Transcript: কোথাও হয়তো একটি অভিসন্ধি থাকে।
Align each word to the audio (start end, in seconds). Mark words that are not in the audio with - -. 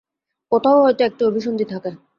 কোথাও 0.51 0.77
হয়তো 0.83 1.01
একটি 1.05 1.21
অভিসন্ধি 1.25 1.65
থাকে। 1.65 1.91